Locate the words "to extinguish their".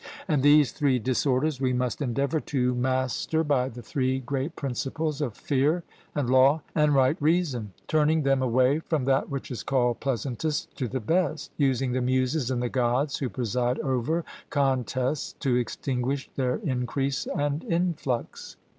15.33-16.55